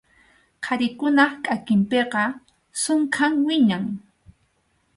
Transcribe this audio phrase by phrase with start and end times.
[0.63, 2.23] Qharikunap kʼakinpiqa
[2.81, 3.85] sunkham wiñan.